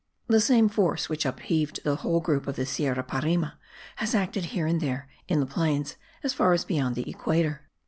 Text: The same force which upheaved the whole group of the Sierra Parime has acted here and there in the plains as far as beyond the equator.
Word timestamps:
The 0.25 0.39
same 0.41 0.67
force 0.67 1.09
which 1.09 1.27
upheaved 1.27 1.81
the 1.83 1.97
whole 1.97 2.21
group 2.21 2.47
of 2.47 2.55
the 2.55 2.65
Sierra 2.65 3.03
Parime 3.03 3.51
has 3.97 4.15
acted 4.15 4.45
here 4.45 4.65
and 4.65 4.81
there 4.81 5.07
in 5.27 5.39
the 5.39 5.45
plains 5.45 5.95
as 6.23 6.33
far 6.33 6.53
as 6.53 6.65
beyond 6.65 6.95
the 6.95 7.07
equator. 7.07 7.69